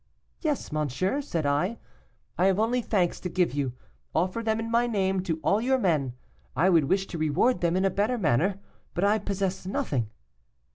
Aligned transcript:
'Yes, 0.39 0.71
monsieur,' 0.71 1.21
said 1.21 1.45
I, 1.45 1.77
'I 2.35 2.45
have 2.47 2.59
only 2.59 2.81
thanks 2.81 3.19
to 3.19 3.29
give 3.29 3.53
you. 3.53 3.73
Offer 4.15 4.41
them 4.41 4.59
in 4.59 4.71
my 4.71 4.87
name 4.87 5.21
to 5.21 5.39
all 5.43 5.61
your 5.61 5.77
men; 5.77 6.15
I 6.55 6.71
would 6.71 6.85
wish 6.85 7.05
to 7.05 7.19
reward 7.19 7.61
them 7.61 7.77
in 7.77 7.85
a 7.85 7.91
better 7.91 8.17
manner, 8.17 8.57
but 8.95 9.03
I 9.03 9.19
possess 9.19 9.63
nothing. 9.67 10.09